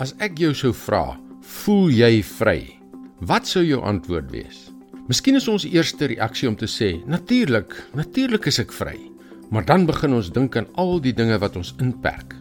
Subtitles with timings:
[0.00, 2.60] As ek jou sou vra, voel jy vry?
[3.28, 4.70] Wat sou jou antwoord wees?
[5.10, 8.94] Miskien is ons eerste reaksie om te sê, natuurlik, natuurlik is ek vry.
[9.52, 12.32] Maar dan begin ons dink aan al die dinge wat ons inperk.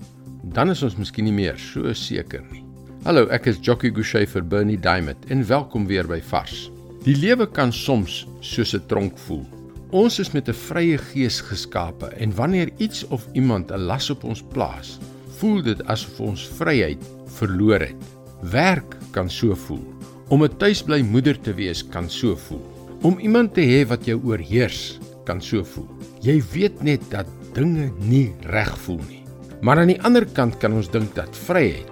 [0.55, 2.63] Dan is ons miskien nie meer so seker nie.
[3.03, 6.69] Hallo, ek is Jockey Gouchee vir Bernie Diamond en welkom weer by Vars.
[7.03, 9.43] Die lewe kan soms soos 'n tronk voel.
[9.91, 14.23] Ons is met 'n vrye gees geskape en wanneer iets of iemand 'n las op
[14.23, 14.99] ons plaas,
[15.39, 17.03] voel dit asof ons vryheid
[17.39, 18.07] verloor het.
[18.51, 19.83] Werk kan so voel.
[20.29, 22.63] Om 'n tuisbly moeder te wees kan so voel.
[23.01, 25.87] Om iemand te hê wat jou oorheers kan so voel.
[26.21, 29.23] Jy weet net dat dinge nie reg voel nie.
[29.61, 31.87] Maar aan die ander kant kan ons dink dat vryheid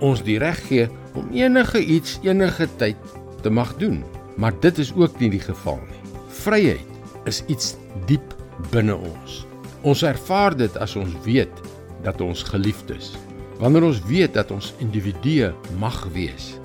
[0.00, 2.96] ons die reg gee om enige iets enige tyd
[3.42, 4.04] te mag doen.
[4.36, 6.02] Maar dit is ook nie die geval nie.
[6.28, 6.86] Vryheid
[7.24, 8.34] is iets diep
[8.70, 9.46] binne ons.
[9.82, 11.52] Ons ervaar dit as ons weet
[12.02, 13.12] dat ons geliefd is.
[13.60, 16.56] Wanneer ons weet dat ons individue mag wees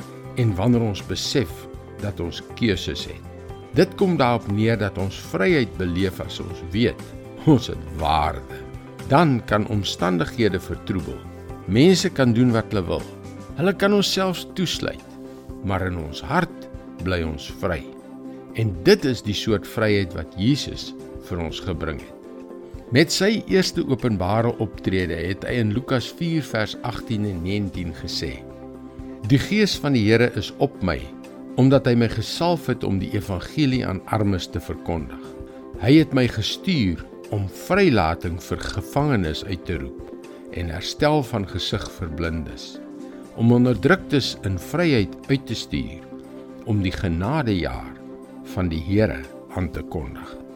[0.42, 1.52] en wanneer ons besef
[2.02, 3.24] dat ons keuses het.
[3.78, 7.02] Dit kom daarop neer dat ons vryheid beleef as ons weet
[7.48, 8.62] ons het waarde.
[9.08, 11.16] Dan kan omstandighede vertroebel.
[11.66, 13.06] Mense kan doen wat hulle wil.
[13.58, 15.06] Hulle kan ons selfs toesluit,
[15.64, 16.68] maar in ons hart
[17.04, 17.82] bly ons vry.
[18.60, 20.92] En dit is die soort vryheid wat Jesus
[21.30, 22.17] vir ons gebring het.
[22.88, 28.30] Met sy eerste openbare optrede het hy in Lukas 4 vers 18 en 19 gesê:
[29.28, 30.96] Die Gees van die Here is op my,
[31.60, 35.20] omdat hy my gesalf het om die evangelie aan armes te verkondig.
[35.84, 37.04] Hy het my gestuur
[37.36, 42.78] om vrylating vir gevangenes uit te roep en herstel van gesig vir blindes,
[43.36, 46.08] om onderdruktes in vryheid uit te stuur,
[46.64, 47.96] om die genadejaar
[48.56, 49.26] van die Here
[49.60, 50.47] aan te kondig.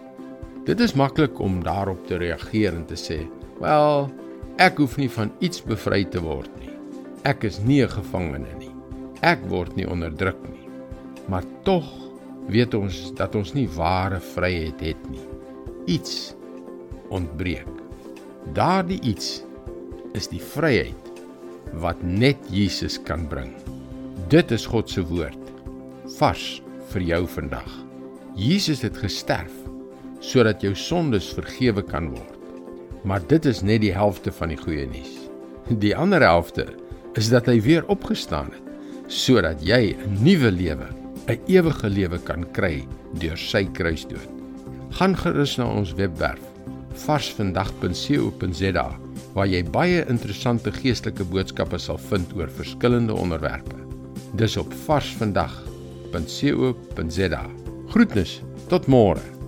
[0.61, 3.25] Dit is maklik om daarop te reageer en te sê,
[3.59, 4.11] "Wel,
[4.57, 6.69] ek hoef nie van iets bevry te word nie.
[7.23, 8.71] Ek is nie 'n gevangene nie.
[9.21, 10.69] Ek word nie onderdruk nie."
[11.27, 11.85] Maar tog
[12.47, 15.25] weet ons dat ons nie ware vryheid het nie.
[15.85, 16.35] Iets
[17.09, 17.67] ontbreek.
[18.53, 19.43] Daardie iets
[20.13, 21.11] is die vryheid
[21.73, 23.53] wat net Jesus kan bring.
[24.27, 25.51] Dit is God se woord
[26.17, 27.71] vars vir jou vandag.
[28.35, 29.60] Jesus het gesterf
[30.21, 32.37] sodat jou sondes vergewe kan word.
[33.03, 35.15] Maar dit is net die helfte van die goeie nuus.
[35.81, 36.67] Die ander helfte
[37.19, 38.67] is dat hy weer opgestaan het
[39.11, 40.87] sodat jy 'n nuwe lewe,
[41.27, 42.87] 'n ewige lewe kan kry
[43.19, 44.29] deur sy kruisdood.
[44.91, 46.39] Gaan gerus na ons webwerf
[46.93, 48.99] varsvandag.co.za
[49.33, 53.75] waar jy baie interessante geestelike boodskappe sal vind oor verskillende onderwerpe.
[54.35, 57.45] Dis op varsvandag.co.za.
[57.87, 59.40] Groetnis, tot môre.